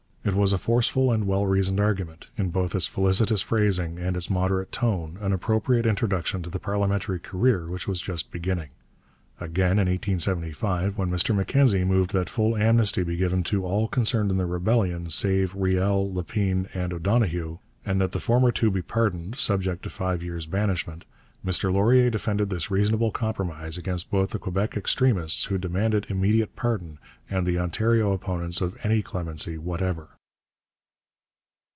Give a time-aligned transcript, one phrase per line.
[0.23, 4.29] It was a forceful and well reasoned argument, in both its felicitous phrasing and its
[4.29, 8.69] moderate tone an appropriate introduction to the parliamentary career which was just beginning.
[9.39, 14.29] Again in 1875, when Mr Mackenzie moved that full amnesty be given to all concerned
[14.29, 19.37] in the rebellion save Riel, Lepine, and O'Donoghue, and that the former two be pardoned,
[19.39, 21.03] subject to five years' banishment,
[21.43, 26.99] Mr Laurier defended this reasonable compromise against both the Quebec extremists who demanded immediate pardon
[27.31, 30.09] and the Ontario opponents of any clemency whatever.